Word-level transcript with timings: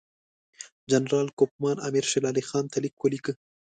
جنرال 0.91 1.27
کوفمان 1.37 1.77
امیر 1.87 2.05
شېر 2.11 2.23
علي 2.29 2.43
خان 2.49 2.65
ته 2.71 2.77
لیک 2.83 2.95
ولیکه. 3.01 3.33